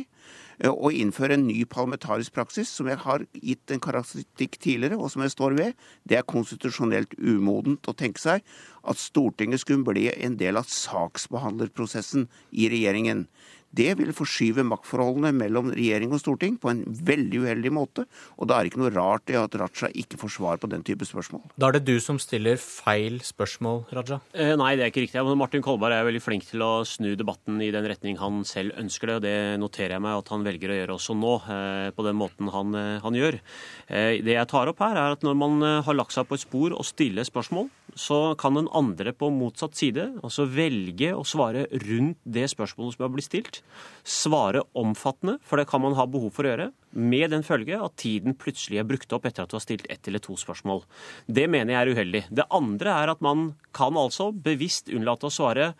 øh, 0.60 0.74
å 0.74 0.92
innføre 0.92 1.38
en 1.38 1.48
ny 1.48 1.62
parlamentarisk 1.72 2.36
praksis 2.36 2.68
som 2.68 2.92
jeg 2.92 3.00
har 3.06 3.24
gitt 3.32 3.72
en 3.72 3.80
karakteristikk 3.80 4.60
tidligere, 4.60 5.00
og 5.00 5.08
som 5.14 5.24
jeg 5.24 5.32
står 5.32 5.56
ved. 5.56 5.88
Det 6.04 6.20
er 6.20 6.28
konstitusjonelt 6.28 7.16
umodent 7.16 7.88
å 7.88 7.96
tenke 7.96 8.20
seg 8.20 8.44
at 8.84 9.00
Stortinget 9.00 9.64
skulle 9.64 9.88
bli 9.88 10.10
en 10.12 10.36
del 10.36 10.60
av 10.60 10.68
saksbehandlerprosessen 10.68 12.28
i 12.52 12.68
regjeringen. 12.76 13.30
Det 13.76 13.90
vil 14.00 14.14
forskyve 14.16 14.64
maktforholdene 14.68 15.34
mellom 15.36 15.72
regjering 15.76 16.14
og 16.16 16.22
storting 16.22 16.56
på 16.62 16.72
en 16.72 16.84
veldig 16.88 17.44
uheldig 17.44 17.72
måte. 17.76 18.06
Og 18.40 18.48
da 18.50 18.58
er 18.58 18.66
det 18.66 18.72
ikke 18.72 18.82
noe 18.82 18.94
rart 18.96 19.32
i 19.34 19.38
at 19.40 19.58
Raja 19.60 19.90
ikke 19.92 20.20
får 20.22 20.34
svar 20.38 20.62
på 20.62 20.70
den 20.72 20.86
type 20.88 21.06
spørsmål. 21.08 21.44
Da 21.60 21.70
er 21.70 21.78
det 21.78 21.84
du 21.90 21.98
som 22.04 22.20
stiller 22.22 22.60
feil 22.62 23.20
spørsmål, 23.26 23.84
Raja? 23.94 24.20
Eh, 24.34 24.56
nei, 24.60 24.74
det 24.78 24.86
er 24.86 24.94
ikke 24.94 25.06
riktig. 25.06 25.26
Martin 25.38 25.66
Kolberg 25.66 25.98
er 25.98 26.08
veldig 26.08 26.24
flink 26.24 26.48
til 26.48 26.64
å 26.66 26.72
snu 26.88 27.12
debatten 27.20 27.62
i 27.62 27.72
den 27.74 27.86
retning 27.90 28.18
han 28.22 28.44
selv 28.48 28.78
ønsker 28.80 29.12
det. 29.12 29.18
og 29.18 29.26
Det 29.28 29.38
noterer 29.62 29.98
jeg 29.98 30.06
meg 30.08 30.22
at 30.22 30.32
han 30.34 30.48
velger 30.48 30.74
å 30.74 30.80
gjøre 30.80 30.98
også 30.98 31.18
nå, 31.18 31.36
eh, 31.52 31.90
på 31.98 32.08
den 32.08 32.18
måten 32.20 32.52
han, 32.54 32.76
eh, 32.76 33.00
han 33.04 33.20
gjør. 33.20 33.40
Eh, 33.88 34.24
det 34.24 34.38
jeg 34.38 34.48
tar 34.48 34.72
opp 34.72 34.80
her, 34.80 34.96
er 34.98 35.18
at 35.18 35.26
når 35.26 35.38
man 35.38 35.62
eh, 35.64 35.82
har 35.84 35.98
lagt 35.98 36.16
seg 36.16 36.28
på 36.28 36.38
et 36.38 36.46
spor 36.46 36.74
og 36.74 36.88
stiller 36.88 37.28
spørsmål, 37.28 37.70
så 37.98 38.36
kan 38.40 38.58
den 38.58 38.70
andre 38.76 39.12
på 39.18 39.30
motsatt 39.34 39.76
side 39.78 40.06
altså 40.22 40.46
velge 40.50 41.12
å 41.18 41.26
svare 41.28 41.66
rundt 41.84 42.20
det 42.24 42.46
spørsmålet 42.52 42.96
som 42.96 43.06
har 43.06 43.14
blitt 43.14 43.28
stilt 43.28 43.62
svare 44.08 44.64
omfattende, 44.78 45.38
for 45.44 45.60
det 45.60 45.68
kan 45.70 45.84
man 45.84 45.98
ha 45.98 46.06
behov 46.10 46.32
for 46.36 46.46
å 46.48 46.54
gjøre, 46.54 46.70
med 46.98 47.34
den 47.34 47.46
følge 47.46 47.80
at 47.84 47.98
tiden 48.00 48.38
plutselig 48.40 48.80
er 48.82 48.88
brukt 48.88 49.12
opp 49.14 49.28
etter 49.28 49.44
at 49.44 49.52
du 49.52 49.58
har 49.58 49.66
stilt 49.66 49.88
ett 49.92 50.08
eller 50.08 50.24
to 50.24 50.38
spørsmål. 50.40 50.84
Det 51.28 51.48
mener 51.52 51.74
jeg 51.74 51.82
er 51.82 51.94
uheldig. 51.98 52.24
Det 52.32 52.48
andre 52.54 52.96
er 53.04 53.14
at 53.14 53.24
man 53.26 53.52
kan 53.76 53.98
altså 54.00 54.32
bevisst 54.32 54.94
unnlate 54.94 55.28
å 55.28 55.34
svare 55.34 55.74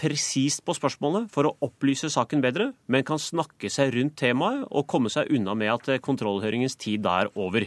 presist 0.00 0.62
på 0.66 0.74
spørsmålet 0.76 1.28
for 1.32 1.48
å 1.48 1.52
opplyse 1.64 2.10
saken 2.12 2.42
bedre, 2.42 2.70
men 2.90 3.04
kan 3.06 3.20
snakke 3.20 3.70
seg 3.72 3.92
rundt 3.94 4.16
temaet 4.20 4.64
og 4.70 4.86
komme 4.90 5.12
seg 5.12 5.30
unna 5.34 5.54
med 5.58 5.72
at 5.72 6.02
kontrollhøringens 6.04 6.76
tid 6.80 7.04
da 7.04 7.20
er 7.22 7.30
over. 7.34 7.66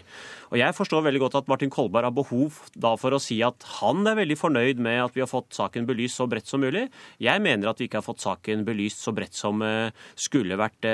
Og 0.52 0.58
Jeg 0.60 0.76
forstår 0.78 1.06
veldig 1.06 1.22
godt 1.26 1.38
at 1.42 1.50
Martin 1.52 1.72
Kolberg 1.74 2.10
har 2.10 2.16
behov 2.16 2.60
da 2.76 2.96
for 3.00 3.16
å 3.16 3.22
si 3.22 3.42
at 3.46 3.66
han 3.80 4.06
er 4.08 4.20
veldig 4.20 4.38
fornøyd 4.40 4.82
med 4.84 5.02
at 5.04 5.16
vi 5.16 5.24
har 5.24 5.32
fått 5.32 5.56
saken 5.56 5.88
belyst 5.88 6.20
så 6.20 6.28
bredt 6.32 6.50
som 6.50 6.64
mulig. 6.64 6.88
Jeg 7.20 7.44
mener 7.44 7.72
at 7.72 7.80
vi 7.80 7.90
ikke 7.90 8.02
har 8.02 8.08
fått 8.08 8.24
saken 8.24 8.66
belyst 8.68 9.04
så 9.04 9.14
bredt 9.16 9.36
som 9.36 9.64
skulle 10.16 10.60
vært 10.60 10.88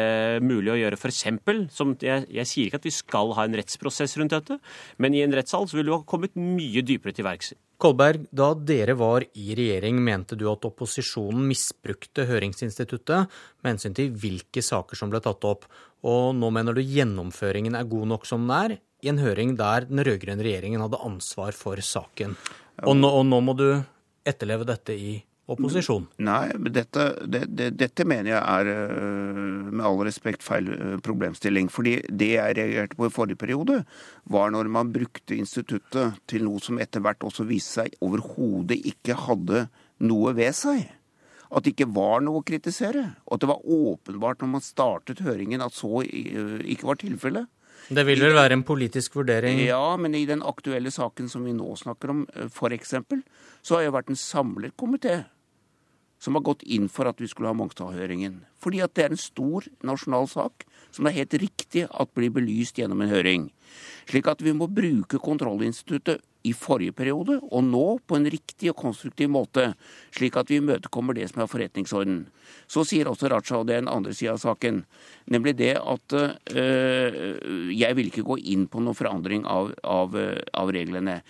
mulig 0.43 0.75
å 0.75 0.79
gjøre. 0.79 0.99
Eksempel, 1.11 1.65
som 1.73 1.95
jeg, 2.01 2.27
jeg 2.31 2.47
sier 2.47 2.69
ikke 2.69 2.79
at 2.81 2.87
vi 2.87 2.93
skal 2.95 3.35
ha 3.37 3.45
en 3.45 3.57
rettsprosess 3.59 4.15
rundt 4.19 4.33
dette, 4.33 4.57
men 5.01 5.17
i 5.17 5.25
en 5.25 5.35
rettssal 5.35 5.67
så 5.67 5.77
vil 5.77 5.89
du 5.89 5.95
ha 5.97 6.03
kommet 6.07 6.37
mye 6.39 6.85
dypere 6.85 7.13
til 7.15 7.27
verks. 7.27 7.51
Kolberg, 7.81 8.27
da 8.29 8.51
dere 8.53 8.93
var 8.93 9.23
i 9.33 9.55
regjering, 9.57 9.97
mente 10.05 10.37
du 10.37 10.45
at 10.51 10.65
opposisjonen 10.67 11.47
misbrukte 11.49 12.27
høringsinstituttet 12.29 13.31
med 13.63 13.71
hensyn 13.71 13.95
til 13.97 14.11
hvilke 14.21 14.61
saker 14.61 14.99
som 14.99 15.09
ble 15.09 15.21
tatt 15.23 15.47
opp, 15.49 15.65
og 16.05 16.35
nå 16.37 16.51
mener 16.53 16.77
du 16.77 16.83
gjennomføringen 16.85 17.77
er 17.77 17.89
god 17.89 18.11
nok 18.13 18.29
som 18.29 18.45
den 18.45 18.53
er, 18.57 18.77
i 19.01 19.09
en 19.09 19.21
høring 19.21 19.55
der 19.57 19.87
den 19.89 20.03
rød-grønne 20.05 20.45
regjeringen 20.45 20.83
hadde 20.85 21.01
ansvar 21.07 21.57
for 21.57 21.81
saken. 21.81 22.37
Og 22.85 22.97
nå, 22.99 23.09
og 23.09 23.25
nå 23.25 23.41
må 23.41 23.57
du 23.57 23.67
etterleve 24.29 24.67
dette 24.69 24.93
i 24.93 25.15
opposisjon? 25.53 26.07
Nei, 26.23 26.51
dette, 26.73 27.05
det, 27.27 27.43
det, 27.51 27.71
dette 27.79 28.05
mener 28.07 28.33
jeg 28.33 28.41
er 28.41 28.69
øh, 28.71 29.67
med 29.71 29.83
all 29.87 29.99
respekt 30.07 30.45
feil 30.45 30.69
øh, 30.73 30.95
problemstilling. 31.03 31.69
Fordi 31.73 31.97
det 32.07 32.31
jeg 32.35 32.57
reagerte 32.57 32.99
på 32.99 33.09
i 33.09 33.13
forrige 33.13 33.41
periode, 33.41 33.81
var 34.31 34.53
når 34.53 34.71
man 34.71 34.93
brukte 34.93 35.37
instituttet 35.37 36.19
til 36.31 36.47
noe 36.47 36.61
som 36.63 36.81
etter 36.81 37.03
hvert 37.03 37.23
også 37.27 37.47
viste 37.49 37.81
seg 37.81 38.01
overhodet 38.03 38.79
ikke 38.93 39.19
hadde 39.27 39.67
noe 40.07 40.35
ved 40.37 40.55
seg. 40.57 40.85
At 41.51 41.65
det 41.65 41.75
ikke 41.75 41.91
var 41.91 42.21
noe 42.23 42.39
å 42.39 42.47
kritisere. 42.47 43.09
Og 43.27 43.35
at 43.35 43.43
det 43.43 43.51
var 43.51 43.65
åpenbart 43.65 44.43
når 44.43 44.53
man 44.53 44.63
startet 44.63 45.25
høringen 45.25 45.63
at 45.63 45.75
så 45.75 46.05
øh, 46.05 46.61
ikke 46.63 46.87
var 46.93 47.01
tilfellet. 47.01 47.51
Det 47.91 48.05
vil 48.07 48.21
vel 48.23 48.35
være 48.37 48.55
en 48.55 48.63
politisk 48.63 49.15
vurdering? 49.17 49.59
Ja, 49.65 49.97
men 49.99 50.13
i 50.15 50.23
den 50.29 50.43
aktuelle 50.45 50.91
saken 50.93 51.27
som 51.31 51.43
vi 51.47 51.53
nå 51.55 51.73
snakker 51.79 52.13
om, 52.13 52.25
f.eks., 52.47 52.93
så 53.61 53.77
har 53.77 53.87
det 53.87 53.93
vært 53.95 54.11
en 54.13 54.19
samlet 54.19 54.75
komité 54.79 55.23
som 56.21 56.37
har 56.37 56.45
gått 56.45 56.63
inn 56.63 56.87
for 56.91 57.09
at 57.09 57.21
vi 57.21 57.29
skulle 57.29 57.49
ha 57.49 57.57
Mongstad-høringen. 57.57 58.43
Fordi 58.61 58.83
at 58.85 58.93
det 58.95 59.05
er 59.05 59.15
en 59.15 59.21
stor 59.21 59.65
nasjonal 59.85 60.29
sak 60.29 60.67
som 60.91 61.07
det 61.07 61.13
er 61.13 61.21
helt 61.23 61.37
riktig 61.41 61.87
at 61.89 62.13
blir 62.17 62.33
belyst 62.33 62.77
gjennom 62.77 63.01
en 63.01 63.11
høring. 63.11 63.47
Slik 64.09 64.27
at 64.29 64.43
vi 64.43 64.53
må 64.53 64.67
bruke 64.69 65.21
kontrollinstituttet 65.21 66.21
i 66.47 66.53
forrige 66.57 66.93
periode 66.97 67.37
og 67.41 67.63
nå 67.67 67.85
på 68.09 68.17
en 68.17 68.25
riktig 68.33 68.71
og 68.71 68.79
konstruktiv 68.81 69.29
måte, 69.29 69.67
slik 70.13 70.37
at 70.39 70.49
vi 70.49 70.57
imøtekommer 70.57 71.17
det 71.17 71.27
som 71.29 71.43
er 71.43 71.49
forretningsorden. 71.51 72.23
Så 72.65 72.83
sier 72.87 73.09
også 73.09 73.29
Raja, 73.29 73.59
og 73.59 73.69
det 73.69 73.77
er 73.77 73.83
en 73.83 73.91
andre 73.91 74.15
side 74.17 74.33
av 74.33 74.41
saken, 74.41 74.81
nemlig 75.31 75.55
det 75.61 75.75
at 75.77 76.17
øh, 76.17 77.71
jeg 77.77 77.97
vil 77.97 78.09
ikke 78.09 78.25
gå 78.27 78.39
inn 78.41 78.67
på 78.71 78.81
noen 78.81 78.97
forandring 78.97 79.45
av, 79.45 79.73
av, 79.85 80.17
av 80.17 80.73
reglene. 80.73 81.21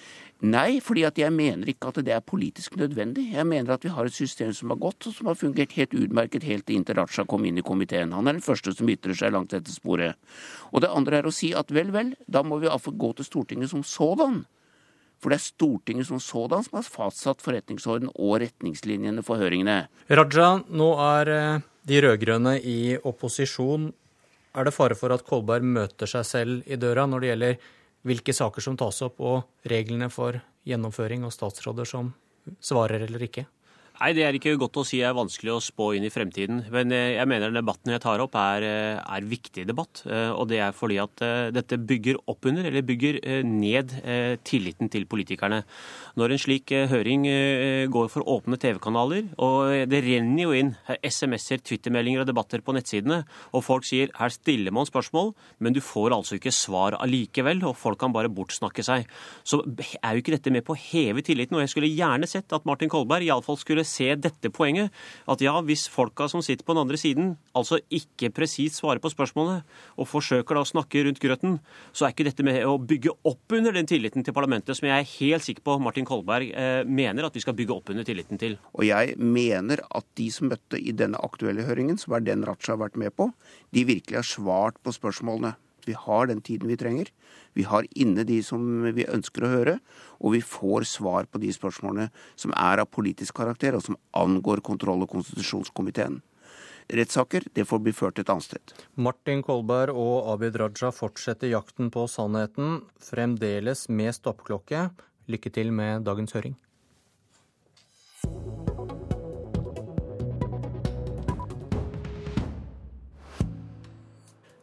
Nei, 0.41 0.79
fordi 0.81 1.03
jeg 1.05 1.33
mener 1.36 1.69
ikke 1.69 1.91
at 1.91 2.00
det 2.01 2.15
er 2.15 2.24
politisk 2.25 2.74
nødvendig. 2.79 3.27
Jeg 3.36 3.45
mener 3.45 3.75
at 3.75 3.83
vi 3.86 3.91
har 3.93 4.07
et 4.10 4.15
system 4.15 4.50
som 4.57 4.71
har 4.74 4.79
gått, 4.81 5.05
og 5.05 5.13
som 5.13 5.27
har 5.29 5.38
fungert 5.38 5.75
helt 5.77 5.93
utmerket 5.93 6.48
helt 6.50 6.69
inntil 6.74 6.98
Raja 6.98 7.25
kom 7.29 7.45
inn 7.45 7.60
i 7.62 7.65
komiteen. 7.65 8.15
Han 8.17 8.25
er 8.25 8.39
den 8.39 8.45
første 8.45 8.74
som 8.74 8.89
ytrer 8.89 9.13
seg 9.13 9.36
langt 9.36 9.53
etter 9.53 9.69
sporet. 9.69 10.17
Og 10.74 10.81
det 10.81 10.89
andre 10.89 11.19
er 11.19 11.29
å 11.29 11.36
si 11.36 11.51
at 11.53 11.69
vel, 11.69 11.91
vel, 11.93 12.15
da 12.25 12.41
må 12.41 12.57
vi 12.57 12.65
iallfall 12.65 12.98
gå 12.98 13.12
til 13.19 13.27
Stortinget 13.27 13.69
som 13.69 13.83
sådan. 13.86 14.39
For 15.21 15.29
det 15.29 15.38
er 15.38 15.45
Stortinget 15.45 16.10
som 16.10 16.17
sådan 16.17 16.65
som 16.65 16.79
har 16.79 16.89
fastsatt 16.89 17.45
forretningsorden 17.45 18.10
og 18.15 18.39
retningslinjene 18.41 19.21
for 19.25 19.38
høringene. 19.38 19.83
Raja, 20.10 20.55
nå 20.74 20.88
er 21.05 21.31
eh, 21.36 21.67
de 21.86 22.01
rød-grønne 22.01 22.55
i 22.65 22.95
opposisjon. 22.98 23.91
Er 24.57 24.65
det 24.65 24.74
fare 24.74 24.98
for 24.98 25.13
at 25.13 25.21
Kolberg 25.27 25.69
møter 25.77 26.10
seg 26.10 26.25
selv 26.25 26.65
i 26.65 26.81
døra 26.81 27.05
når 27.05 27.21
det 27.21 27.31
gjelder 27.31 27.69
hvilke 28.08 28.34
saker 28.34 28.63
som 28.63 28.77
tas 28.79 29.01
opp, 29.05 29.20
og 29.20 29.70
reglene 29.70 30.10
for 30.13 30.39
gjennomføring 30.67 31.25
og 31.25 31.34
statsråder 31.34 31.88
som 31.89 32.13
svarer 32.62 33.05
eller 33.05 33.24
ikke? 33.27 33.46
Nei, 34.01 34.15
Det 34.17 34.24
er 34.25 34.34
ikke 34.34 34.55
godt 34.58 34.79
å 34.81 34.84
si. 34.88 34.98
Det 34.98 35.05
er 35.05 35.13
vanskelig 35.13 35.51
å 35.53 35.62
spå 35.62 35.91
inn 35.93 36.08
i 36.08 36.10
fremtiden. 36.10 36.63
Men 36.74 36.89
eh, 36.96 37.20
jeg 37.20 37.29
mener 37.29 37.53
debatten 37.53 37.91
jeg 37.93 38.01
tar 38.01 38.22
opp, 38.24 38.34
er, 38.34 38.63
eh, 38.65 38.98
er 38.98 39.27
viktig 39.29 39.67
debatt. 39.70 40.01
Eh, 40.10 40.31
og 40.34 40.48
det 40.50 40.58
er 40.58 40.74
fordi 40.74 40.98
at 41.03 41.22
dette 41.53 41.77
bygger 41.77 42.17
opp 42.31 42.48
under, 42.50 42.65
eller 42.65 42.81
bygger 42.81 43.20
ned, 43.46 43.93
tilliten 44.48 44.89
til 44.89 45.05
politikerne. 45.05 45.62
Når 46.17 46.34
en 46.34 46.41
slik 46.41 46.72
høring 46.89 47.27
går 47.93 48.10
for 48.10 48.25
åpne 48.25 48.58
TV-kanaler, 48.62 49.27
og 49.43 49.89
det 49.91 50.01
renner 50.05 50.41
jo 50.41 50.55
inn 50.58 50.72
SMS-er, 51.05 51.62
Twitter-meldinger 51.62 52.24
og 52.24 52.29
debatter 52.31 52.63
på 52.65 52.74
nettsidene, 52.74 53.22
og 53.53 53.65
folk 53.65 53.86
sier 53.86 54.10
her 54.17 54.34
stiller 54.34 54.74
man 54.74 54.89
spørsmål, 54.89 55.34
men 55.62 55.77
du 55.77 55.81
får 55.84 56.15
altså 56.17 56.39
ikke 56.39 56.55
svar 56.55 56.98
allikevel, 56.98 57.62
og 57.70 57.77
folk 57.77 58.01
kan 58.01 58.15
bare 58.15 58.34
bortsnakke 58.34 58.86
seg, 58.86 59.05
så 59.46 59.62
er 60.01 60.15
jo 60.15 60.24
ikke 60.24 60.36
dette 60.38 60.55
med 60.55 60.65
på 60.65 60.74
å 60.74 60.81
heve 60.81 61.25
tilliten. 61.25 61.60
Og 61.60 61.65
jeg 61.65 61.75
skulle 61.75 61.93
gjerne 61.93 62.29
sett 62.29 62.58
at 62.58 62.65
Martin 62.67 62.91
Kolberg 62.91 63.27
iallfall 63.27 63.62
skulle 63.62 63.86
se 63.91 64.07
dette 64.15 64.51
poenget. 64.53 64.93
At 65.29 65.43
ja, 65.43 65.53
hvis 65.65 65.88
folka 65.91 66.29
som 66.31 66.43
sitter 66.45 66.65
på 66.67 66.75
den 66.75 66.83
andre 66.86 67.00
siden, 67.00 67.33
altså 67.57 67.81
ikke 67.91 68.31
presist 68.36 68.79
svarer 68.79 69.01
på 69.03 69.12
spørsmålet, 69.12 69.65
og 70.00 70.10
forsøker 70.10 70.57
da 70.57 70.63
å 70.63 70.69
snakke 70.69 71.03
rundt 71.05 71.21
grøten, 71.21 71.60
så 71.91 72.07
er 72.07 72.15
ikke 72.15 72.27
dette 72.29 72.45
med 72.48 72.62
å 72.67 72.77
bygge 72.79 73.13
opp 73.27 73.57
under 73.57 73.75
den 73.75 73.89
tilliten 73.89 74.25
til 74.25 74.36
parlamentet 74.36 74.77
som 74.77 74.88
jeg 74.88 74.95
er 74.98 75.12
helt 75.17 75.45
sikker 75.45 75.65
på 75.67 75.77
Martin 75.83 76.07
Kolberg 76.07 76.51
eh, 76.51 76.81
mener 76.88 77.27
at 77.27 77.36
vi 77.38 77.43
skal 77.43 77.57
bygge 77.57 77.75
opp 77.75 77.91
under 77.93 78.07
tilliten 78.07 78.39
til. 78.41 78.57
Og 78.77 78.88
jeg 78.88 79.17
mener 79.19 79.83
at 79.89 80.07
de 80.19 80.29
som 80.33 80.51
møtte 80.51 80.79
i 80.79 80.93
denne 80.95 81.19
aktuelle 81.24 81.65
høringen, 81.67 82.00
som 82.01 82.15
er 82.17 82.25
den 82.25 82.45
Raja 82.48 82.74
har 82.74 82.81
vært 82.81 83.00
med 83.00 83.15
på, 83.17 83.31
de 83.75 83.88
virkelig 83.88 84.21
har 84.21 84.27
svart 84.27 84.79
på 84.83 84.93
spørsmålene. 84.95 85.55
Vi 85.88 85.95
har 85.97 86.27
den 86.29 86.41
tiden 86.41 86.69
vi 86.71 86.79
trenger. 86.79 87.11
Vi 87.57 87.65
har 87.67 87.88
inne 87.95 88.25
de 88.27 88.39
som 88.45 88.83
vi 88.95 89.07
ønsker 89.07 89.45
å 89.45 89.51
høre, 89.51 89.77
og 90.21 90.35
vi 90.35 90.41
får 90.45 90.88
svar 90.89 91.27
på 91.27 91.41
de 91.41 91.51
spørsmålene 91.53 92.09
som 92.39 92.53
er 92.55 92.83
av 92.83 92.91
politisk 92.93 93.39
karakter, 93.41 93.75
og 93.75 93.85
som 93.85 94.00
angår 94.17 94.63
kontroll- 94.65 95.03
og 95.03 95.11
konstitusjonskomiteen. 95.11 96.21
Rettssaker 96.91 97.45
det 97.55 97.63
får 97.69 97.79
bli 97.85 97.93
ført 97.95 98.19
et 98.19 98.29
annet 98.31 98.47
sted. 98.47 98.73
Martin 99.00 99.43
Kolberg 99.45 99.95
og 99.95 100.31
Abid 100.33 100.57
Raja 100.59 100.91
fortsetter 100.91 101.51
jakten 101.53 101.91
på 101.93 102.07
sannheten, 102.11 102.81
fremdeles 103.00 103.88
med 103.89 104.15
stoppklokke. 104.17 104.89
Lykke 105.31 105.53
til 105.53 105.71
med 105.71 106.03
dagens 106.03 106.35
høring. 106.35 106.57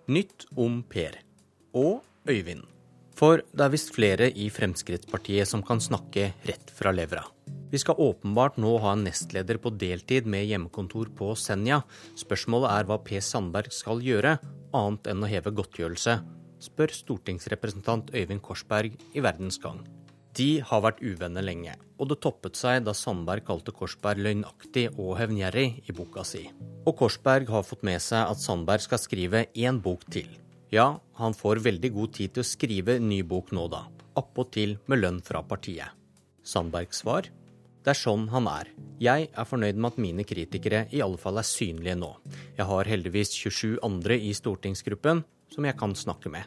Nytt 0.09 0.47
om 0.57 0.79
Per 0.89 1.19
og 1.77 1.99
Øyvind. 2.25 2.63
For 3.13 3.43
det 3.53 3.61
er 3.61 3.73
visst 3.75 3.91
flere 3.93 4.31
i 4.33 4.47
Fremskrittspartiet 4.49 5.51
som 5.51 5.61
kan 5.61 5.83
snakke 5.85 6.31
rett 6.49 6.73
fra 6.73 6.95
levra. 6.97 7.27
Vi 7.69 7.77
skal 7.83 8.01
åpenbart 8.01 8.57
nå 8.57 8.71
ha 8.81 8.95
en 8.97 9.05
nestleder 9.05 9.61
på 9.61 9.75
deltid 9.77 10.25
med 10.25 10.47
hjemmekontor 10.49 11.11
på 11.19 11.35
Senja. 11.37 11.83
Spørsmålet 12.17 12.73
er 12.73 12.89
hva 12.89 12.97
Per 13.05 13.21
Sandberg 13.21 13.69
skal 13.77 14.01
gjøre, 14.01 14.39
annet 14.73 15.13
enn 15.13 15.21
å 15.21 15.29
heve 15.29 15.53
godtgjørelse, 15.61 16.17
spør 16.65 16.97
stortingsrepresentant 17.03 18.15
Øyvind 18.17 18.41
Korsberg 18.49 18.97
i 19.13 19.21
Verdens 19.21 19.61
Gang. 19.61 19.85
De 20.39 20.61
har 20.63 20.83
vært 20.85 21.01
uvenner 21.03 21.43
lenge, 21.43 21.73
og 21.99 22.13
det 22.13 22.21
toppet 22.23 22.55
seg 22.55 22.85
da 22.87 22.93
Sandberg 22.95 23.43
kalte 23.49 23.73
Korsberg 23.75 24.21
løgnaktig 24.23 24.85
og 24.95 25.17
hevngjerrig 25.19 25.67
i 25.91 25.95
boka 25.97 26.23
si. 26.23 26.45
Og 26.87 26.95
Korsberg 27.01 27.49
har 27.51 27.65
fått 27.67 27.83
med 27.87 27.99
seg 28.05 28.23
at 28.23 28.39
Sandberg 28.39 28.85
skal 28.85 29.03
skrive 29.03 29.49
én 29.59 29.81
bok 29.83 30.05
til. 30.15 30.29
Ja, 30.71 31.01
han 31.19 31.35
får 31.35 31.65
veldig 31.65 31.91
god 31.97 32.13
tid 32.21 32.37
til 32.37 32.45
å 32.45 32.47
skrive 32.47 32.99
ny 33.03 33.25
bok 33.27 33.51
nå 33.57 33.67
da, 33.73 33.89
appåtil 34.21 34.77
med 34.87 35.03
lønn 35.03 35.19
fra 35.27 35.43
partiet. 35.43 35.91
Sandbergs 36.47 37.03
svar? 37.03 37.27
Det 37.83 37.95
er 37.95 37.99
sånn 37.99 38.29
han 38.31 38.47
er. 38.51 38.71
Jeg 39.03 39.31
er 39.33 39.49
fornøyd 39.49 39.79
med 39.81 39.91
at 39.91 40.01
mine 40.03 40.27
kritikere 40.29 40.85
i 40.95 41.03
alle 41.03 41.19
fall 41.19 41.41
er 41.41 41.49
synlige 41.49 41.97
nå. 41.99 42.13
Jeg 42.59 42.69
har 42.69 42.93
heldigvis 42.93 43.35
27 43.35 43.81
andre 43.87 44.21
i 44.23 44.31
stortingsgruppen 44.37 45.25
som 45.51 45.67
jeg 45.67 45.79
kan 45.81 45.97
snakke 45.99 46.31
med. 46.31 46.47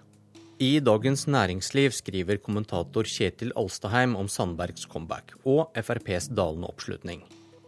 I 0.61 0.75
Dagens 0.77 1.23
Næringsliv 1.25 1.89
skriver 1.89 2.37
kommentator 2.37 3.07
Kjetil 3.09 3.49
Alstaheim 3.57 4.11
om 4.13 4.27
Sandbergs 4.29 4.83
comeback 4.85 5.31
og 5.41 5.71
FrPs 5.73 6.27
dalende 6.37 6.67
oppslutning. 6.69 7.23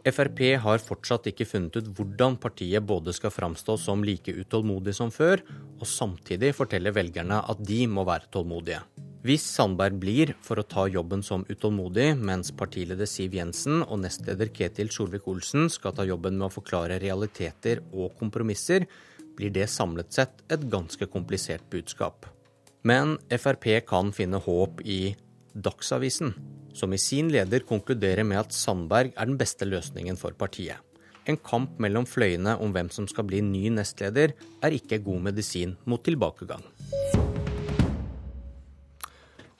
Frp 0.05 0.41
har 0.61 0.83
fortsatt 0.83 1.31
ikke 1.31 1.47
funnet 1.49 1.79
ut 1.79 1.87
hvordan 1.97 2.35
partiet 2.43 2.85
både 2.85 3.15
skal 3.17 3.33
framstå 3.33 3.79
som 3.81 4.03
like 4.05 4.35
utålmodig 4.37 4.93
som 4.93 5.09
før, 5.09 5.41
og 5.79 5.89
samtidig 5.89 6.51
fortelle 6.53 6.93
velgerne 6.93 7.39
at 7.41 7.63
de 7.65 7.79
må 7.89 8.03
være 8.05 8.29
tålmodige. 8.35 8.83
Hvis 9.25 9.47
Sandberg 9.55 9.97
blir 9.97 10.35
for 10.45 10.61
å 10.61 10.67
ta 10.75 10.85
jobben 10.85 11.25
som 11.25 11.47
utålmodig, 11.49 12.11
mens 12.21 12.53
partileder 12.53 13.09
Siv 13.09 13.33
Jensen 13.39 13.81
og 13.87 14.03
nestleder 14.03 14.53
Ketil 14.53 14.93
Solvik-Olsen 14.93 15.65
skal 15.73 15.97
ta 15.97 16.05
jobben 16.05 16.37
med 16.37 16.51
å 16.51 16.53
forklare 16.59 17.01
realiteter 17.01 17.81
og 17.89 18.13
kompromisser, 18.21 18.85
blir 19.33 19.49
det 19.49 19.65
samlet 19.79 20.13
sett 20.13 20.45
et 20.53 20.69
ganske 20.69 21.09
komplisert 21.09 21.65
budskap. 21.73 22.29
Men 22.83 23.15
Frp 23.31 23.85
kan 23.87 24.11
finne 24.11 24.41
håp 24.43 24.81
i 24.83 25.15
Dagsavisen, 25.53 26.33
som 26.75 26.93
i 26.93 26.99
sin 26.99 27.29
leder 27.31 27.63
konkluderer 27.63 28.27
med 28.27 28.41
at 28.41 28.55
Sandberg 28.55 29.13
er 29.15 29.29
den 29.29 29.37
beste 29.39 29.67
løsningen 29.69 30.19
for 30.19 30.35
partiet. 30.35 30.81
En 31.23 31.39
kamp 31.39 31.77
mellom 31.79 32.03
fløyene 32.03 32.57
om 32.59 32.73
hvem 32.75 32.89
som 32.91 33.07
skal 33.07 33.29
bli 33.29 33.39
ny 33.39 33.69
nestleder, 33.71 34.35
er 34.59 34.75
ikke 34.75 34.99
god 35.05 35.23
medisin 35.29 35.77
mot 35.87 36.03
tilbakegang. 36.03 36.65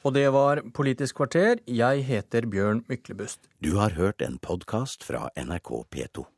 Og 0.04 0.12
det 0.18 0.28
var 0.36 0.60
Politisk 0.76 1.22
kvarter. 1.22 1.64
Jeg 1.64 2.04
heter 2.04 2.44
Bjørn 2.52 2.84
Myklebust. 2.92 3.48
Du 3.64 3.78
har 3.80 3.96
hørt 3.96 4.20
en 4.20 4.36
podkast 4.44 5.08
fra 5.08 5.30
NRK 5.40 5.78
P2. 5.96 6.34